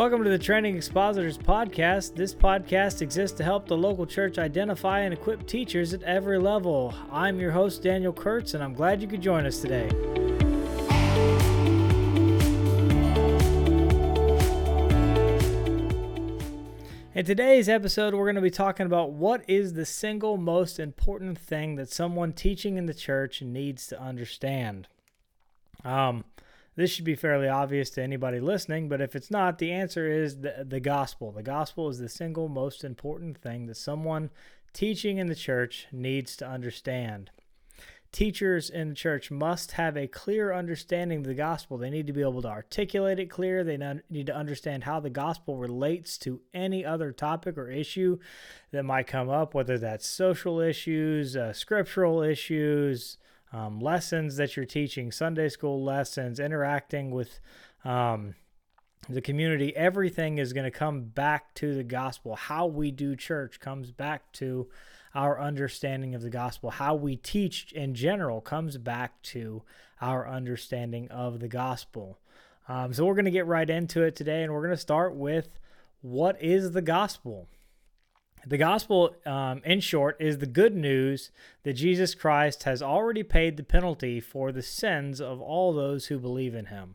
[0.00, 2.14] Welcome to the Training Expositors Podcast.
[2.14, 6.94] This podcast exists to help the local church identify and equip teachers at every level.
[7.12, 9.90] I'm your host, Daniel Kurtz, and I'm glad you could join us today.
[17.14, 21.38] In today's episode, we're going to be talking about what is the single most important
[21.38, 24.88] thing that someone teaching in the church needs to understand.
[25.84, 26.24] Um,
[26.80, 30.40] this should be fairly obvious to anybody listening, but if it's not, the answer is
[30.40, 31.30] the, the gospel.
[31.30, 34.30] The gospel is the single most important thing that someone
[34.72, 37.30] teaching in the church needs to understand.
[38.12, 41.76] Teachers in the church must have a clear understanding of the gospel.
[41.76, 43.62] They need to be able to articulate it clear.
[43.62, 48.18] They need to understand how the gospel relates to any other topic or issue
[48.72, 53.18] that might come up, whether that's social issues, uh, scriptural issues,
[53.52, 57.40] um, lessons that you're teaching, Sunday school lessons, interacting with
[57.84, 58.34] um,
[59.08, 62.36] the community, everything is going to come back to the gospel.
[62.36, 64.68] How we do church comes back to
[65.14, 66.70] our understanding of the gospel.
[66.70, 69.62] How we teach in general comes back to
[70.00, 72.18] our understanding of the gospel.
[72.68, 75.14] Um, so we're going to get right into it today, and we're going to start
[75.14, 75.58] with
[76.02, 77.48] what is the gospel?
[78.46, 81.30] The gospel, um, in short, is the good news
[81.62, 86.18] that Jesus Christ has already paid the penalty for the sins of all those who
[86.18, 86.94] believe in him.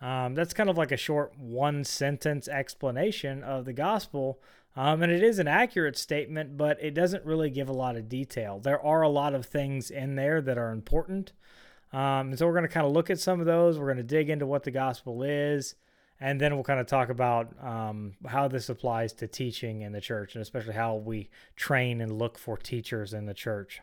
[0.00, 4.40] Um, that's kind of like a short one sentence explanation of the gospel.
[4.76, 8.08] Um, and it is an accurate statement, but it doesn't really give a lot of
[8.08, 8.58] detail.
[8.58, 11.32] There are a lot of things in there that are important.
[11.92, 13.78] Um, and so we're going to kind of look at some of those.
[13.78, 15.74] We're going to dig into what the gospel is
[16.20, 20.00] and then we'll kind of talk about um, how this applies to teaching in the
[20.00, 23.80] church and especially how we train and look for teachers in the church.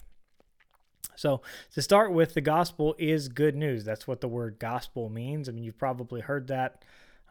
[1.15, 1.41] So
[1.73, 3.83] to start with the gospel is good news.
[3.83, 5.49] That's what the word gospel means.
[5.49, 6.83] I mean you've probably heard that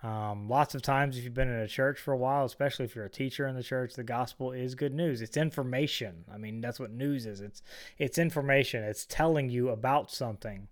[0.02, 2.94] um, lots of times if you've been in a church for a while especially if
[2.94, 5.22] you're a teacher in the church the gospel is good news.
[5.22, 6.24] It's information.
[6.32, 7.40] I mean that's what news is.
[7.40, 7.62] It's
[7.96, 8.84] it's information.
[8.84, 10.68] It's telling you about something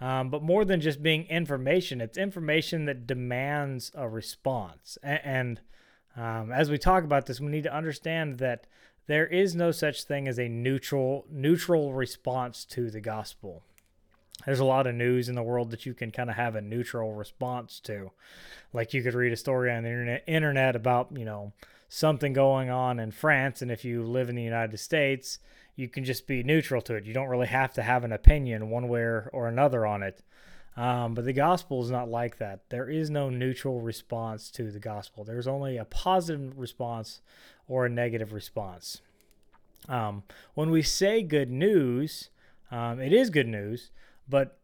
[0.00, 4.98] um, but more than just being information, it's information that demands a response.
[5.02, 5.60] And, and
[6.16, 8.66] um, as we talk about this, we need to understand that
[9.06, 13.62] there is no such thing as a neutral neutral response to the gospel.
[14.44, 16.60] There's a lot of news in the world that you can kind of have a
[16.60, 18.10] neutral response to.
[18.72, 21.52] Like you could read a story on the internet, internet about, you know,
[21.88, 25.38] something going on in France and if you live in the United States,
[25.76, 27.04] you can just be neutral to it.
[27.04, 30.22] You don't really have to have an opinion one way or another on it.
[30.76, 32.68] Um, but the gospel is not like that.
[32.68, 35.24] There is no neutral response to the gospel.
[35.24, 37.20] There's only a positive response
[37.68, 39.00] or a negative response.
[39.88, 42.30] Um, when we say good news,
[42.70, 43.90] um, it is good news,
[44.28, 44.58] but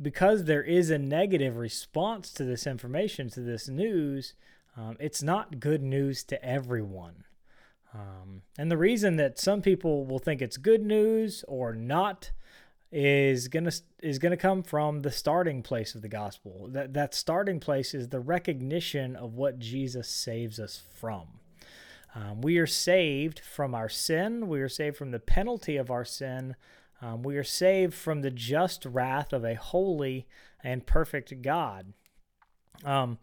[0.00, 4.34] because there is a negative response to this information, to this news,
[4.76, 7.24] um, it's not good news to everyone.
[7.94, 12.30] Um, and the reason that some people will think it's good news or not
[12.92, 16.68] is gonna is gonna come from the starting place of the gospel.
[16.70, 21.40] That that starting place is the recognition of what Jesus saves us from.
[22.14, 24.48] Um, we are saved from our sin.
[24.48, 26.56] We are saved from the penalty of our sin.
[27.00, 30.26] Um, we are saved from the just wrath of a holy
[30.62, 31.92] and perfect God.
[32.84, 33.18] Um,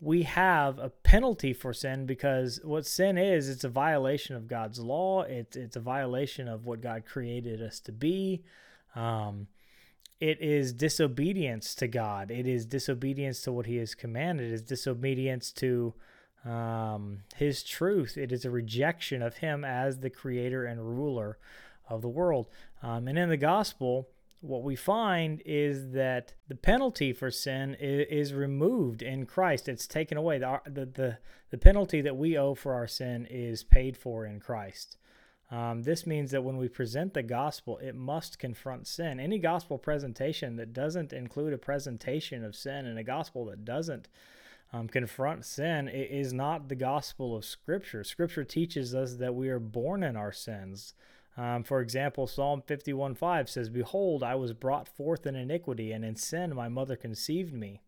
[0.00, 4.78] we have a penalty for sin because what sin is, it's a violation of God's
[4.78, 5.22] law.
[5.22, 8.44] It's it's a violation of what God created us to be.
[8.94, 9.48] Um,
[10.20, 12.30] it is disobedience to God.
[12.30, 14.50] It is disobedience to what He has commanded.
[14.50, 15.94] It is disobedience to
[16.44, 18.16] um, His truth.
[18.16, 21.38] It is a rejection of Him as the Creator and ruler
[21.88, 22.48] of the world.
[22.82, 24.08] Um, and in the gospel,
[24.40, 29.68] what we find is that the penalty for sin is, removed in Christ.
[29.68, 30.38] It's taken away.
[30.38, 31.18] The, the, the,
[31.50, 34.96] the, penalty that we owe for our sin is paid for in Christ.
[35.50, 39.18] Um, this means that when we present the gospel, it must confront sin.
[39.18, 44.08] Any gospel presentation that doesn't include a presentation of sin and a gospel that doesn't
[44.72, 48.04] um, confront sin is not the gospel of Scripture.
[48.04, 50.94] Scripture teaches us that we are born in our sins.
[51.38, 56.16] Um, for example, Psalm 51:5 says, Behold, I was brought forth in iniquity, and in
[56.16, 57.80] sin my mother conceived me.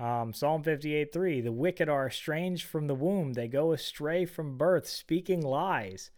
[0.00, 4.88] Um, Psalm 58:3, The wicked are estranged from the womb, they go astray from birth,
[4.88, 6.10] speaking lies.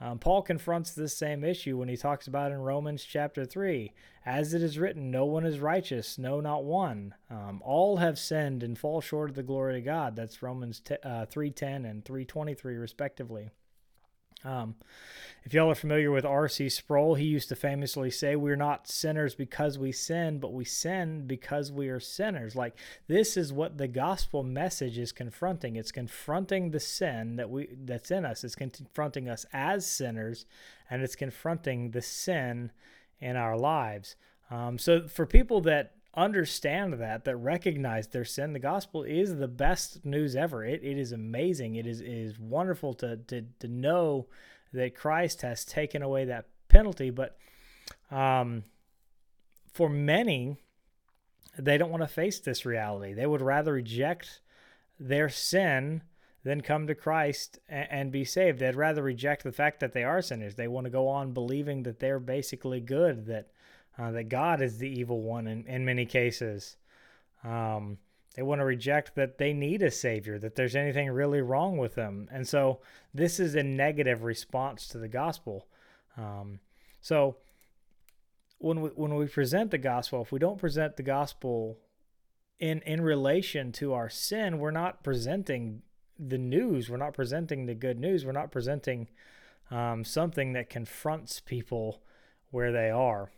[0.00, 3.92] Um, Paul confronts this same issue when he talks about in Romans chapter 3.
[4.26, 7.14] As it is written, no one is righteous, no, not one.
[7.30, 10.16] Um, all have sinned and fall short of the glory of God.
[10.16, 13.50] That's Romans t- uh, 3.10 and 3.23 respectively.
[14.44, 14.76] Um,
[15.44, 16.70] if y'all are familiar with R.C.
[16.70, 21.26] Sproul, he used to famously say, We're not sinners because we sin, but we sin
[21.26, 22.56] because we are sinners.
[22.56, 22.76] Like,
[23.08, 25.76] this is what the gospel message is confronting.
[25.76, 28.42] It's confronting the sin that we that's in us.
[28.42, 30.46] It's confronting us as sinners,
[30.88, 32.72] and it's confronting the sin
[33.20, 34.16] in our lives.
[34.50, 39.48] Um, so, for people that understand that, that recognize their sin, the gospel is the
[39.48, 40.64] best news ever.
[40.64, 41.74] It, it is amazing.
[41.74, 44.26] It is, it is wonderful to, to, to know
[44.72, 47.10] that Christ has taken away that penalty.
[47.10, 47.36] But
[48.10, 48.64] um,
[49.72, 50.56] for many,
[51.58, 53.12] they don't want to face this reality.
[53.12, 54.40] They would rather reject
[54.98, 56.02] their sin
[56.44, 58.58] than come to Christ and, and be saved.
[58.58, 60.54] They'd rather reject the fact that they are sinners.
[60.54, 63.48] They want to go on believing that they're basically good, that
[63.98, 66.76] uh, that God is the evil one in, in many cases.
[67.44, 67.98] Um,
[68.34, 71.94] they want to reject that they need a savior, that there's anything really wrong with
[71.94, 72.28] them.
[72.32, 72.80] And so
[73.12, 75.68] this is a negative response to the gospel.
[76.16, 76.58] Um,
[77.00, 77.36] so
[78.58, 81.78] when we, when we present the gospel, if we don't present the gospel
[82.58, 85.82] in, in relation to our sin, we're not presenting
[86.18, 86.90] the news.
[86.90, 88.24] We're not presenting the good news.
[88.24, 89.08] We're not presenting
[89.70, 92.02] um, something that confronts people
[92.50, 93.30] where they are.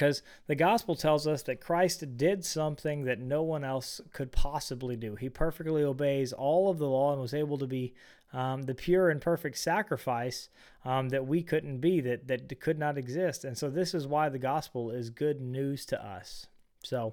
[0.00, 4.96] Because the gospel tells us that Christ did something that no one else could possibly
[4.96, 5.14] do.
[5.14, 7.92] He perfectly obeys all of the law and was able to be
[8.32, 10.48] um, the pure and perfect sacrifice
[10.86, 13.44] um, that we couldn't be, that, that could not exist.
[13.44, 16.46] And so, this is why the gospel is good news to us.
[16.82, 17.12] So,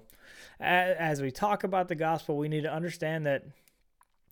[0.58, 3.44] as we talk about the gospel, we need to understand that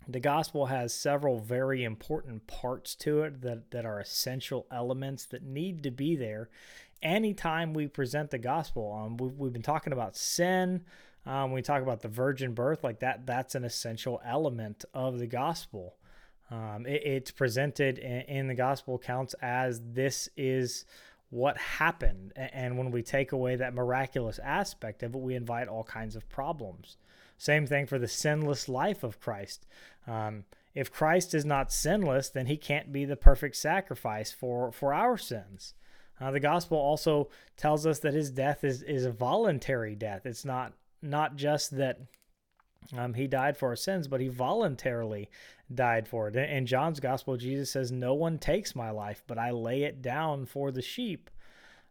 [0.07, 5.43] the gospel has several very important parts to it that, that are essential elements that
[5.43, 6.49] need to be there
[7.01, 8.93] anytime we present the gospel.
[8.93, 10.83] Um, we've, we've been talking about sin.
[11.25, 13.25] Um, we talk about the virgin birth, like that.
[13.25, 15.95] That's an essential element of the gospel.
[16.49, 20.85] Um, it, it's presented in, in, the gospel accounts as this is
[21.29, 25.83] what happened, and when we take away that miraculous aspect of it, we invite all
[25.83, 26.95] kinds of problems.
[27.37, 29.67] Same thing for the sinless life of Christ.
[30.07, 34.93] Um, if Christ is not sinless, then he can't be the perfect sacrifice for for
[34.93, 35.73] our sins.
[36.19, 40.25] Uh, the gospel also tells us that his death is, is a voluntary death.
[40.25, 41.99] It's not not just that
[42.97, 45.29] um, he died for our sins, but he voluntarily
[45.73, 46.35] died for it.
[46.35, 50.45] In John's gospel, Jesus says, "No one takes my life, but I lay it down
[50.45, 51.29] for the sheep."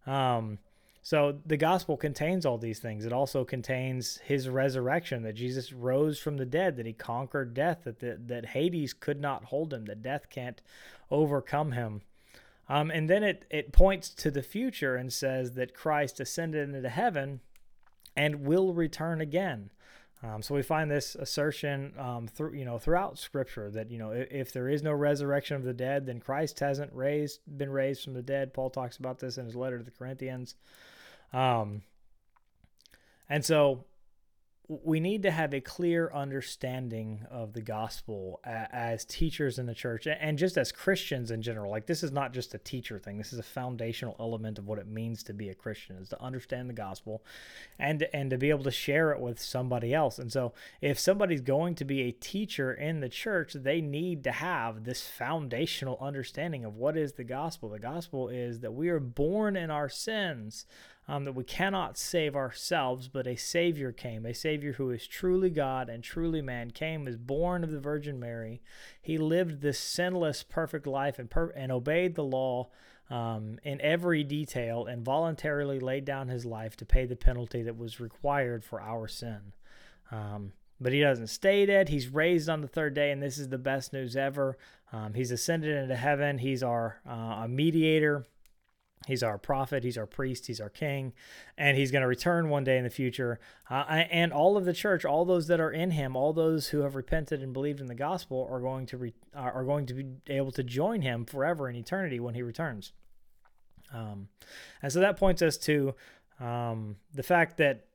[0.07, 0.59] Um,
[1.03, 3.07] so the gospel contains all these things.
[3.07, 7.83] It also contains his resurrection, that Jesus rose from the dead, that he conquered death,
[7.85, 10.61] that the, that Hades could not hold him, that death can't
[11.09, 12.03] overcome him.
[12.69, 16.89] Um, and then it, it points to the future and says that Christ ascended into
[16.89, 17.41] heaven
[18.17, 19.71] and will return again.
[20.23, 24.13] Um, so we find this assertion um, through you know throughout Scripture that you know
[24.13, 28.03] if, if, there is no resurrection of the dead, then Christ hasn't raised been raised
[28.03, 28.55] from the dead.
[28.55, 30.55] Paul talks about this in his letter to the Corinthians,
[31.35, 31.83] um,
[33.29, 33.85] and so
[34.69, 40.09] we need to have a clear understanding of the gospel as teachers in the church
[40.09, 41.71] and just as Christians in general.
[41.71, 43.17] Like this is not just a teacher thing.
[43.17, 46.21] This is a foundational element of what it means to be a Christian is to
[46.21, 47.23] understand the gospel
[47.79, 50.19] and and to be able to share it with somebody else.
[50.19, 54.33] And so if somebody's going to be a teacher in the church, they need to
[54.33, 57.69] have this foundational understanding of what is the gospel.
[57.69, 60.67] The gospel is that we are born in our sins
[61.09, 65.51] um, that we cannot save ourselves, but a Savior came, a Savior who is truly
[65.51, 68.61] God and truly man, came, was born of the Virgin Mary.
[69.01, 72.71] He lived this sinless, perfect life and, per- and obeyed the law
[73.09, 77.79] um, in every detail and voluntarily laid down his life to pay the penalty that
[77.79, 79.53] was required for our sin.
[80.11, 81.89] Um, but he doesn't stay dead.
[81.89, 84.59] He's raised on the third day, and this is the best news ever.
[84.93, 86.39] Um, he's ascended into heaven.
[86.39, 88.27] He's our uh, mediator
[89.07, 91.13] He's our prophet, he's our priest, he's our king,
[91.57, 93.39] and he's going to return one day in the future.
[93.71, 96.81] Uh, and all of the church, all those that are in him, all those who
[96.81, 100.07] have repented and believed in the gospel, are going to re, are going to be
[100.27, 102.93] able to join him forever in eternity when he returns.
[103.95, 104.29] Um,
[104.83, 105.95] and so that points us to
[106.41, 107.87] um, the fact that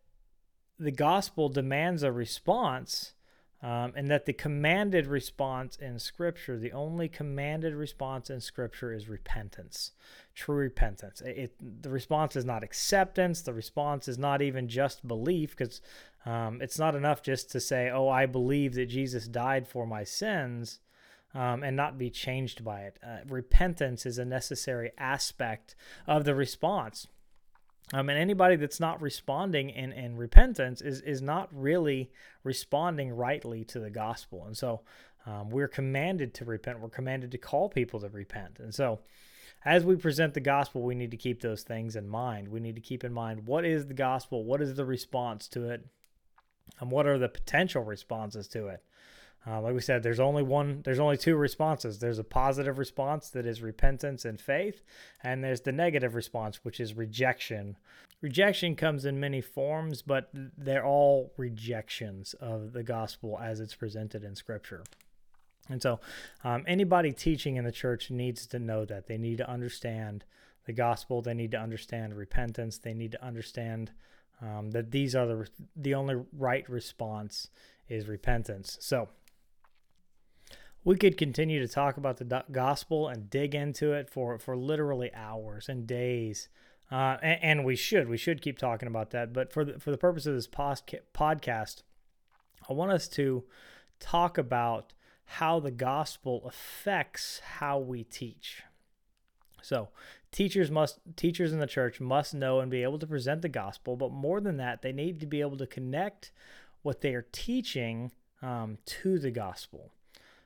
[0.80, 3.14] the gospel demands a response
[3.64, 9.08] um, and that the commanded response in Scripture, the only commanded response in Scripture is
[9.08, 9.92] repentance,
[10.34, 11.22] true repentance.
[11.22, 13.42] It, it the response is not acceptance.
[13.42, 15.80] The response is not even just belief, because
[16.26, 20.04] um, it's not enough just to say, "Oh, I believe that Jesus died for my
[20.04, 20.80] sins."
[21.34, 23.00] Um, and not be changed by it.
[23.02, 25.76] Uh, repentance is a necessary aspect
[26.06, 27.08] of the response.
[27.94, 32.12] Um, and anybody that's not responding in, in repentance is, is not really
[32.44, 34.46] responding rightly to the gospel.
[34.46, 34.82] And so
[35.24, 36.80] Um, we're commanded to repent.
[36.80, 38.60] We're commanded to call people to repent.
[38.60, 39.02] And so,
[39.64, 42.48] as we present the gospel, we need to keep those things in mind.
[42.48, 45.70] We need to keep in mind what is the gospel, what is the response to
[45.70, 45.86] it,
[46.80, 48.84] and what are the potential responses to it.
[49.46, 51.98] Uh, like we said, there's only one, there's only two responses.
[51.98, 54.84] There's a positive response that is repentance and faith,
[55.24, 57.78] and there's the negative response, which is rejection.
[58.22, 64.24] Rejection comes in many forms, but they're all rejections of the gospel as it's presented
[64.24, 64.84] in Scripture.
[65.70, 66.00] And so,
[66.44, 69.08] um, anybody teaching in the church needs to know that.
[69.08, 70.24] They need to understand
[70.66, 71.22] the gospel.
[71.22, 72.78] They need to understand repentance.
[72.78, 73.92] They need to understand
[74.42, 77.50] um, that these are the the only right response
[77.90, 78.78] is repentance.
[78.80, 79.10] So,
[80.84, 85.14] we could continue to talk about the gospel and dig into it for for literally
[85.14, 86.50] hours and days.
[86.92, 89.32] Uh, and, and, we should we should keep talking about that.
[89.32, 91.84] But for the, for the purpose of this podcast,
[92.70, 93.46] I want us to
[94.00, 94.92] talk about
[95.24, 98.64] how the gospel affects how we teach.
[99.62, 99.90] So,
[100.32, 103.96] teachers must teachers in the church must know and be able to present the gospel,
[103.96, 106.32] but more than that, they need to be able to connect
[106.82, 108.12] what they are teaching
[108.42, 109.92] um, to the gospel.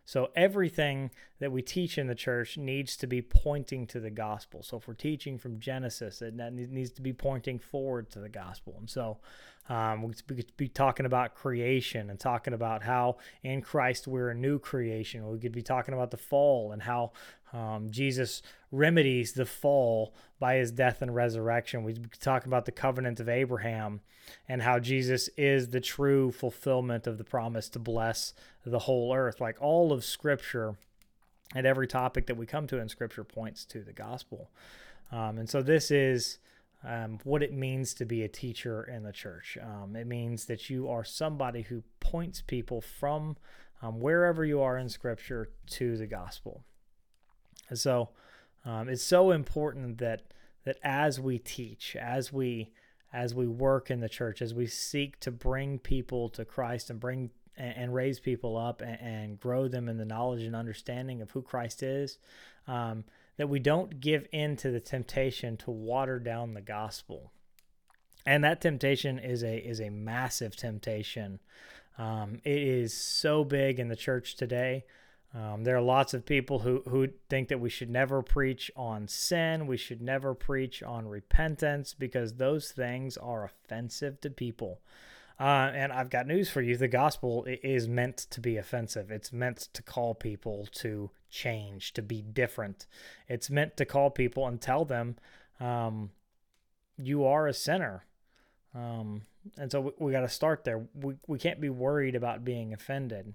[0.06, 1.10] So everything
[1.40, 4.62] that we teach in the church needs to be pointing to the gospel.
[4.62, 8.76] So if we're teaching from Genesis, it needs to be pointing forward to the gospel.
[8.78, 9.18] And so
[9.68, 14.36] um, we could be talking about creation and talking about how in Christ we're a
[14.36, 15.28] new creation.
[15.28, 17.14] We could be talking about the fall and how
[17.56, 21.84] um, Jesus remedies the fall by his death and resurrection.
[21.86, 24.02] We talk about the covenant of Abraham
[24.50, 28.34] and how Jesus is the true fulfillment of the promise to bless
[28.66, 29.40] the whole earth.
[29.40, 30.76] Like all of Scripture
[31.54, 34.50] and every topic that we come to in Scripture points to the gospel.
[35.12, 36.40] Um, and so this is.
[36.88, 39.58] Um, what it means to be a teacher in the church.
[39.60, 43.38] Um, it means that you are somebody who points people from
[43.82, 46.64] um, wherever you are in Scripture to the gospel.
[47.70, 48.10] And so
[48.66, 50.24] um, it's so important that
[50.66, 52.72] that as we teach, as we
[53.14, 57.00] as we work in the church, as we seek to bring people to Christ and
[57.00, 61.32] bring and, raise people up and, and, grow them in the knowledge and understanding of
[61.32, 62.18] who Christ is,
[62.68, 63.06] um,
[63.38, 67.32] that we don't give in to the temptation to water down the gospel.
[68.26, 71.40] And that temptation is a is a massive temptation.
[71.98, 74.84] Um, it is so big in the church today.
[75.36, 79.10] Um, there are lots of people who, who think that we should never preach on
[79.10, 79.68] sin.
[79.68, 84.80] We should never preach on repentance because those things are offensive to people.
[85.38, 86.78] Uh, and I've got news for you.
[86.78, 89.12] The gospel is meant to be offensive.
[89.12, 92.88] It's meant to call people to change, to be different.
[93.28, 95.18] It's meant to call people and tell them,
[95.60, 96.12] um,
[96.98, 98.06] you are a sinner.
[98.74, 99.24] Um,
[99.58, 100.86] and so we, we got to start there.
[100.94, 103.34] We, we can't be worried about being offended.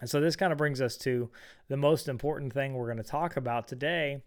[0.00, 1.30] And so this kind of brings us to
[1.68, 4.22] the most important thing we're going to talk about today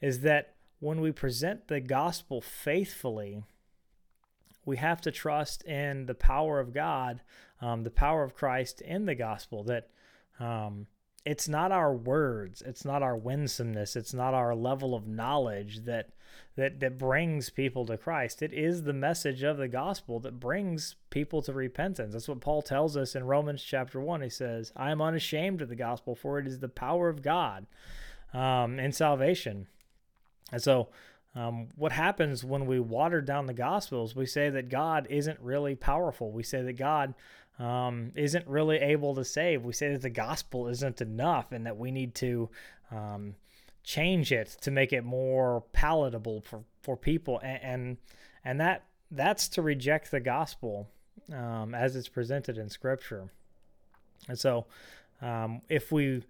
[0.00, 3.42] is that when we present the gospel faithfully,
[4.66, 7.22] we have to trust in the power of God,
[7.60, 9.88] um, the power of Christ in the gospel, that
[10.38, 10.86] um,
[11.24, 16.10] it's not our words, it's not our winsomeness, it's not our level of knowledge that
[16.56, 18.42] that that brings people to Christ.
[18.42, 22.12] It is the message of the gospel that brings people to repentance.
[22.12, 24.22] That's what Paul tells us in Romans chapter 1.
[24.22, 27.66] He says, "I am unashamed of the gospel, for it is the power of God
[28.32, 29.66] um, in salvation."
[30.52, 30.88] And so
[31.34, 34.14] um, what happens when we water down the gospels?
[34.14, 36.30] We say that God isn't really powerful.
[36.30, 37.14] We say that God
[37.58, 39.64] um, isn't really able to save.
[39.64, 42.50] We say that the gospel isn't enough and that we need to
[42.90, 43.34] um,
[43.82, 47.40] change it to make it more palatable for, for people.
[47.42, 47.96] And, and,
[48.44, 50.88] and that that's to reject the gospel
[51.32, 53.30] um, as it's presented in Scripture.
[54.28, 54.66] And so,
[55.22, 56.22] um, if we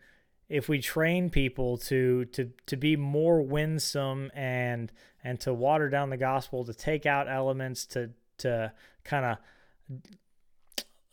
[0.48, 6.10] if we train people to to to be more winsome and and to water down
[6.10, 8.72] the gospel, to take out elements, to to
[9.04, 9.38] kind of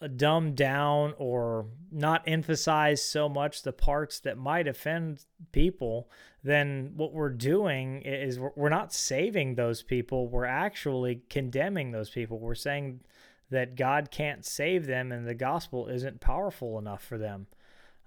[0.08, 6.10] dumb down or not emphasize so much the parts that might offend people,
[6.43, 10.27] then what we're doing is we're not saving those people.
[10.27, 12.39] We're actually condemning those people.
[12.39, 13.01] We're saying
[13.50, 17.48] that God can't save them and the gospel isn't powerful enough for them.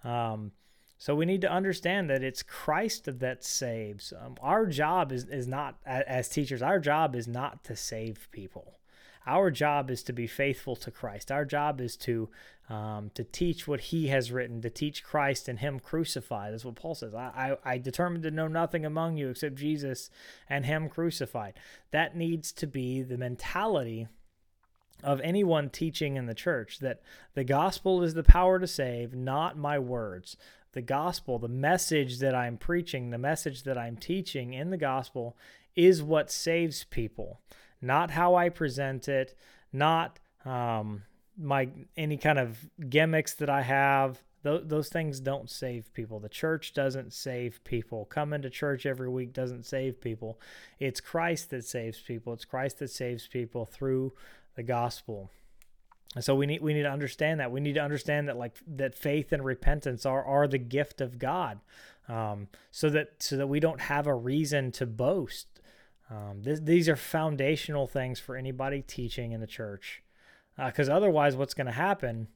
[0.03, 0.53] Um,
[0.97, 4.13] so we need to understand that it's Christ that saves.
[4.19, 8.79] Um, our job is, is not, as teachers, our job is not to save people.
[9.27, 11.33] Our job is to be faithful to Christ.
[11.33, 12.29] Our job is to
[12.69, 16.53] um, to teach what He has written, to teach Christ and Him crucified.
[16.53, 17.15] That's what Paul says.
[17.15, 20.09] I, I, I determined to know nothing among you except Jesus
[20.49, 21.55] and Him crucified.
[21.91, 24.09] That needs to be the mentality
[25.03, 27.03] of anyone teaching in the church that
[27.35, 30.37] the gospel is the power to save, not my words.
[30.73, 35.37] The gospel, the message that I'm preaching, the message that I'm teaching in the gospel
[35.77, 37.41] is what saves people,
[37.85, 39.35] not how I present it,
[39.73, 41.03] not um,
[41.37, 44.23] my any kind of gimmicks that I have.
[44.43, 46.21] Th- those things don't save people.
[46.21, 48.05] The church doesn't save people.
[48.05, 50.41] Coming to church every week doesn't save people.
[50.79, 52.33] It's Christ that saves people.
[52.33, 54.13] It's Christ that saves people through
[54.55, 55.31] the gospel.
[56.15, 57.51] And so we need we need to understand that.
[57.51, 61.19] We need to understand that like that faith and repentance are are the gift of
[61.19, 61.61] God.
[62.09, 65.54] Um, so that so that we don't have a reason to boast.
[66.11, 70.03] Um, this, these are foundational things for anybody teaching in the church.
[70.57, 72.29] Because uh, otherwise, what's going to happen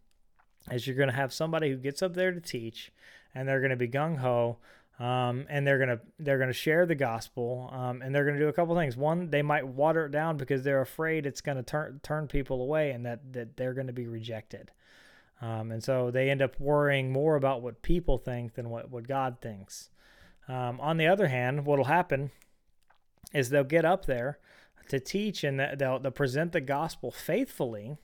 [0.70, 2.92] is you're going to have somebody who gets up there to teach,
[3.34, 4.58] and they're going to be gung ho,
[4.98, 8.52] um, and they're gonna they're gonna share the gospel, um, and they're gonna do a
[8.52, 8.96] couple things.
[8.96, 12.90] One, they might water it down because they're afraid it's gonna turn turn people away,
[12.90, 14.72] and that that they're gonna be rejected.
[15.40, 19.06] Um, and so they end up worrying more about what people think than what what
[19.06, 19.90] God thinks.
[20.48, 22.32] Um, on the other hand, what'll happen
[23.32, 24.38] is they'll get up there
[24.88, 27.98] to teach, and they'll they'll present the gospel faithfully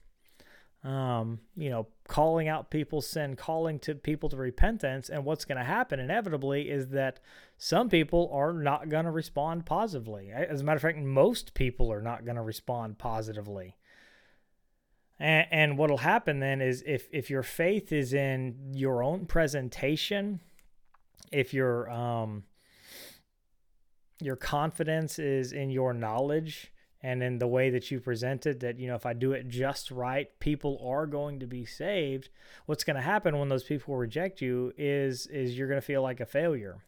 [0.85, 5.09] um, you know, calling out people's sin, calling to people to repentance.
[5.09, 7.21] And what's going to happen inevitably is that
[7.57, 10.31] some people are not going to respond positively.
[10.31, 13.77] As a matter of fact, most people are not going to respond positively.
[15.19, 20.41] And, and what'll happen then is if if your faith is in your own presentation,
[21.33, 22.45] if your um
[24.21, 26.73] your confidence is in your knowledge,
[27.05, 29.91] and in the way that you presented that you know if i do it just
[29.91, 32.31] right people are going to be saved.
[32.67, 36.03] What's going to happen when those people reject you is is you're going to feel
[36.03, 36.79] like a failure.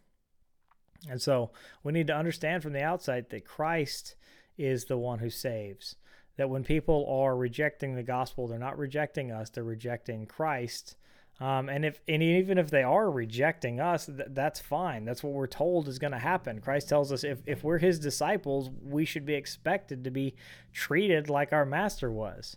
[1.08, 1.50] And so
[1.84, 4.16] we need to understand from the outside that christ
[4.56, 5.96] is the one who saves
[6.38, 10.96] that when people are rejecting the gospel they're not rejecting us they're rejecting christ
[11.38, 15.04] um, and if and even if they are rejecting us, th- that's fine.
[15.04, 16.60] That's what we're told is going to happen.
[16.60, 20.34] Christ tells us if, if we're his disciples, we should be expected to be
[20.72, 22.56] treated like our master was.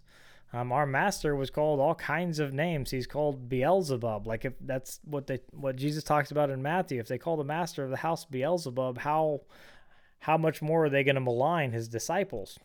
[0.53, 2.89] Um, our master was called all kinds of names.
[2.89, 4.25] He's called Beelzebub.
[4.25, 7.01] Like if that's what they what Jesus talks about in Matthew.
[7.01, 9.41] If they call the master of the house Beelzebub, how
[10.19, 12.57] how much more are they going to malign his disciples?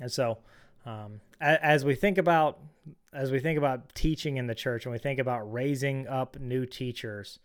[0.00, 0.38] And so,
[0.86, 2.60] um, as we think about
[3.12, 6.66] as we think about teaching in the church and we think about raising up new
[6.66, 7.38] teachers,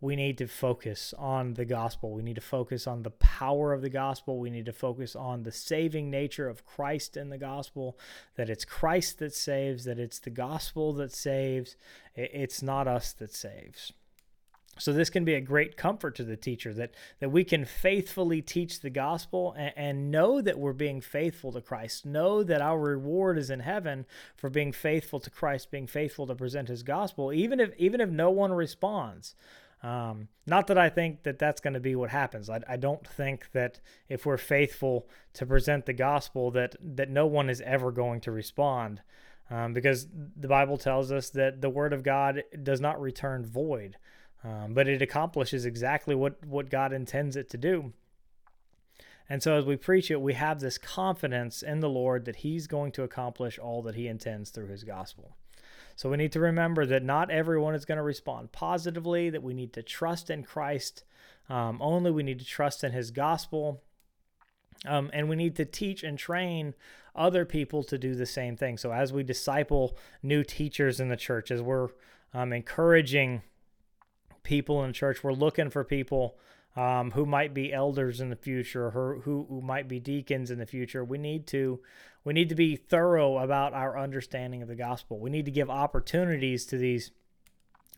[0.00, 2.12] we need to focus on the gospel.
[2.12, 4.38] We need to focus on the power of the gospel.
[4.38, 7.98] We need to focus on the saving nature of Christ in the gospel,
[8.36, 11.76] that it's Christ that saves, that it's the gospel that saves,
[12.14, 13.92] it's not us that saves.
[14.78, 18.42] So this can be a great comfort to the teacher that that we can faithfully
[18.42, 22.04] teach the gospel and, and, know that we're being faithful to Christ.
[22.04, 24.06] Know that our reward is in heaven
[24.36, 28.08] for being faithful to Christ, being faithful to present His gospel, even if even if
[28.08, 29.34] no one responds.
[29.82, 32.48] Um, not that I think that that's going to be what happens.
[32.48, 37.26] I, I don't think that if we're faithful to present the gospel, that that no
[37.26, 39.02] one is ever going to respond.
[39.50, 43.98] Um, because the Bible tells us that the word of God does not return void
[44.44, 47.92] um, but it accomplishes exactly what, what God intends it to do.
[49.28, 52.66] And so as we preach it, we have this confidence in the Lord that He's
[52.66, 55.36] going to accomplish all that He intends through His gospel.
[55.96, 59.54] So we need to remember that not everyone is going to respond positively, that we
[59.54, 61.04] need to trust in Christ
[61.48, 63.82] um, only, we need to trust in His gospel.
[64.86, 66.74] Um, and we need to teach and train
[67.14, 68.76] other people to do the same thing.
[68.76, 71.88] So, as we disciple new teachers in the church, as we're
[72.34, 73.42] um, encouraging
[74.44, 75.24] people in church.
[75.24, 76.38] We're looking for people
[76.76, 80.58] um, who might be elders in the future, or who, who might be deacons in
[80.58, 81.04] the future.
[81.04, 81.80] We need to
[82.24, 85.18] we need to be thorough about our understanding of the gospel.
[85.18, 87.10] We need to give opportunities to these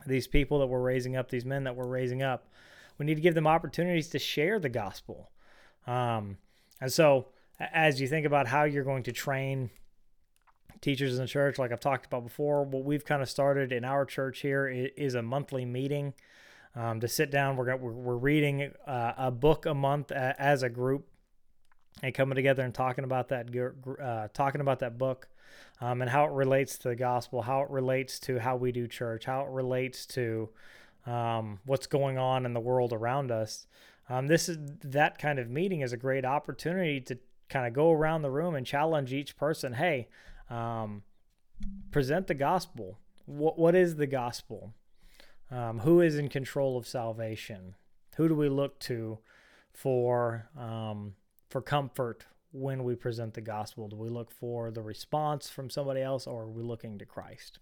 [0.07, 2.49] these people that we're raising up, these men that we're raising up.
[2.99, 5.31] We need to give them opportunities to share the gospel.
[5.87, 6.39] Um,
[6.81, 7.29] and so,
[7.59, 9.71] as you think about how you're going to train
[10.81, 13.85] teachers in the church, like I've talked about before, what we've kind of started in
[13.85, 16.15] our church here is a monthly meeting
[16.75, 17.57] um, to sit down.
[17.57, 21.07] We're, we're, reading uh, a book a month as a group
[22.03, 23.49] and coming together and talking about that
[24.03, 25.29] uh, talking about that book
[25.81, 28.87] um, and how it relates to the gospel, how it relates to how we do
[28.87, 30.51] church, how it relates to
[31.07, 33.67] um, what's going on in the world around us.
[34.09, 37.93] Um, this is that kind of meeting is a great opportunity to kind of go
[37.93, 39.75] around the room and challenge each person.
[39.75, 40.09] Hey,
[40.51, 41.03] um,
[41.91, 42.99] present the gospel.
[43.27, 44.75] What what is the gospel?
[45.51, 47.75] Um, who is in control of salvation?
[48.17, 49.19] Who do we look to
[49.73, 51.15] for um,
[51.49, 53.89] for comfort when we present the gospel?
[53.89, 57.59] Do we look for the response from somebody else, or are we looking to Christ?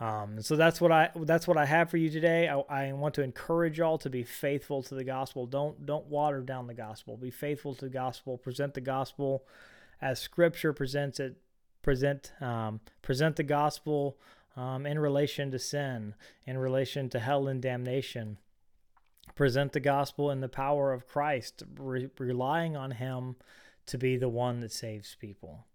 [0.00, 2.48] Um, so that's what I that's what I have for you today.
[2.48, 5.46] I, I, want to encourage y'all to be faithful to the gospel.
[5.46, 7.16] Don't don't water down the gospel.
[7.16, 8.36] Be faithful to the gospel.
[8.36, 9.44] Present the gospel
[10.00, 11.36] as Scripture presents it.
[11.82, 14.16] Present um, present the gospel
[14.56, 16.14] um, in relation to sin,
[16.46, 18.38] in relation to hell and damnation.
[19.34, 23.36] Present the gospel in the power of Christ, re- relying on Him
[23.86, 25.66] to be the one that saves people.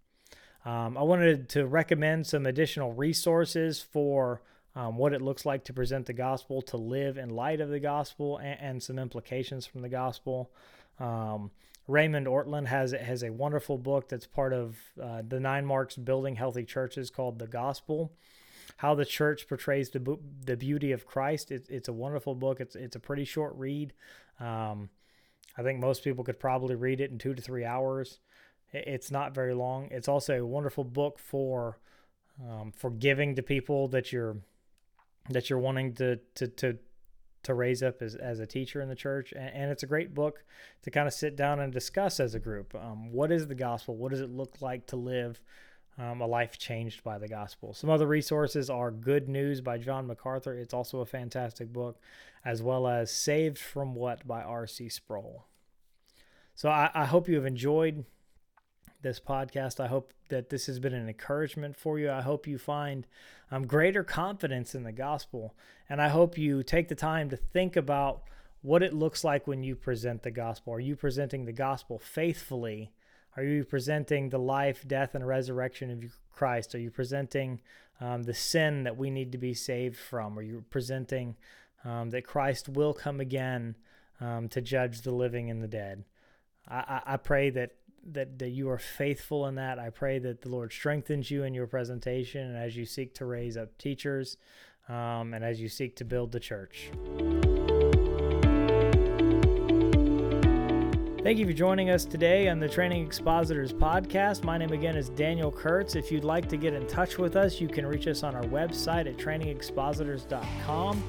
[0.65, 4.41] Um, I wanted to recommend some additional resources for
[4.75, 7.79] um, what it looks like to present the gospel, to live in light of the
[7.79, 10.51] gospel, and, and some implications from the gospel.
[10.99, 11.51] Um,
[11.89, 16.35] Raymond Ortlund has has a wonderful book that's part of uh, the Nine Marks Building
[16.35, 18.13] Healthy Churches called The Gospel.
[18.77, 21.51] How the church portrays the the beauty of Christ.
[21.51, 22.59] It, it's a wonderful book.
[22.59, 23.93] It's it's a pretty short read.
[24.39, 24.89] Um,
[25.57, 28.19] I think most people could probably read it in two to three hours.
[28.71, 29.87] It's not very long.
[29.89, 31.79] It's also a wonderful book for
[32.47, 34.37] um, for giving to people that you're
[35.29, 36.77] that you're wanting to to to
[37.43, 39.31] to raise up as, as a teacher in the church.
[39.33, 40.43] And, and it's a great book
[40.83, 43.95] to kind of sit down and discuss as a group um, what is the gospel?
[43.95, 45.41] What does it look like to live
[45.97, 47.73] um, a life changed by the gospel?
[47.73, 50.53] Some other resources are good news by john macarthur.
[50.53, 51.99] It's also a fantastic book
[52.45, 55.45] as well as saved from what by rc sproul.
[56.55, 58.05] So I, I hope you have enjoyed
[59.01, 59.79] this podcast.
[59.79, 62.11] I hope that this has been an encouragement for you.
[62.11, 63.07] I hope you find
[63.51, 65.55] um, greater confidence in the gospel.
[65.89, 68.23] And I hope you take the time to think about
[68.61, 70.73] what it looks like when you present the gospel.
[70.73, 72.91] Are you presenting the gospel faithfully?
[73.37, 76.75] Are you presenting the life, death, and resurrection of Christ?
[76.75, 77.61] Are you presenting
[78.01, 80.37] um, the sin that we need to be saved from?
[80.37, 81.35] Are you presenting
[81.85, 83.75] um, that Christ will come again
[84.19, 86.03] um, to judge the living and the dead?
[86.67, 87.71] I, I pray that
[88.11, 89.79] that, that you are faithful in that.
[89.79, 93.25] I pray that the Lord strengthens you in your presentation and as you seek to
[93.25, 94.37] raise up teachers
[94.87, 96.91] um, and as you seek to build the church.
[101.21, 104.43] Thank you for joining us today on the Training Expositors podcast.
[104.43, 105.95] My name again is Daniel Kurtz.
[105.95, 108.45] If you'd like to get in touch with us, you can reach us on our
[108.45, 111.03] website at trainingexpositors.com.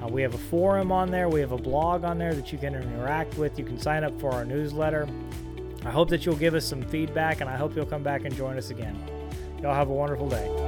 [0.00, 2.58] Uh, we have a forum on there, we have a blog on there that you
[2.58, 3.58] can interact with.
[3.58, 5.08] You can sign up for our newsletter.
[5.84, 8.34] I hope that you'll give us some feedback and I hope you'll come back and
[8.34, 8.96] join us again.
[9.62, 10.67] Y'all have a wonderful day.